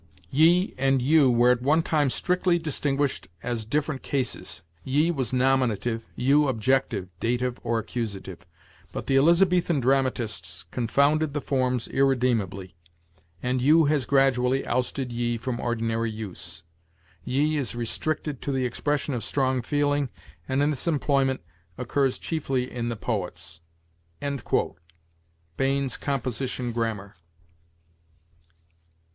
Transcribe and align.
"'Ye' 0.31 0.73
and 0.79 0.99
'you' 0.99 1.29
were 1.29 1.51
at 1.51 1.61
one 1.61 1.83
time 1.83 2.09
strictly 2.09 2.57
distinguished 2.57 3.27
as 3.43 3.65
different 3.65 4.01
cases; 4.01 4.63
'ye' 4.83 5.11
was 5.11 5.31
nominative, 5.31 6.03
'you' 6.15 6.47
objective 6.47 7.09
(dative 7.19 7.59
or 7.63 7.77
accusative). 7.77 8.43
But 8.91 9.05
the 9.05 9.15
Elizabethan 9.17 9.79
dramatists 9.79 10.63
confounded 10.63 11.35
the 11.35 11.39
forms 11.39 11.87
irredeemably; 11.87 12.73
and 13.43 13.61
'you' 13.61 13.85
has 13.85 14.07
gradually 14.07 14.65
ousted 14.65 15.11
'ye' 15.11 15.37
from 15.37 15.59
ordinary 15.59 16.09
use. 16.09 16.63
'Ye' 17.23 17.55
is 17.57 17.75
restricted 17.75 18.41
to 18.41 18.51
the 18.51 18.65
expression 18.65 19.13
of 19.13 19.23
strong 19.23 19.61
feeling, 19.61 20.09
and 20.49 20.63
in 20.63 20.71
this 20.71 20.87
employment 20.87 21.41
occurs 21.77 22.17
chiefly 22.17 22.71
in 22.71 22.89
the 22.89 22.95
poets." 22.97 23.61
Bain's 25.57 25.95
"Composition 25.95 26.71
Grammar." 26.71 27.17